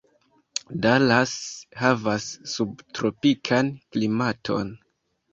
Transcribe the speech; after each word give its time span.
Dallas 0.83 1.33
havas 1.81 2.25
subtropikan 2.53 3.69
klimaton. 3.97 4.73